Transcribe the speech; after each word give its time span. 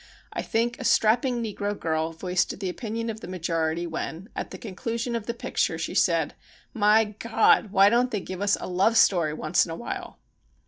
I 0.33 0.41
think 0.41 0.79
a 0.79 0.83
strapping 0.83 1.43
negro 1.43 1.79
girl 1.79 2.11
voiced 2.11 2.57
the 2.59 2.69
opinion 2.69 3.07
of 3.11 3.19
the 3.19 3.27
majority 3.27 3.85
when, 3.85 4.29
at 4.35 4.49
the 4.49 4.57
conclusion 4.57 5.15
of 5.15 5.27
the 5.27 5.33
pic 5.35 5.57
ture, 5.57 5.77
she 5.77 5.93
said: 5.93 6.33
"My 6.73 7.15
Gawd, 7.19 7.71
why 7.71 7.91
don't 7.91 8.09
they 8.09 8.19
give 8.19 8.41
us 8.41 8.57
a 8.59 8.65
love 8.67 8.97
story 8.97 9.35
once 9.35 9.63
in 9.63 9.69
a 9.69 9.75
while 9.75 10.17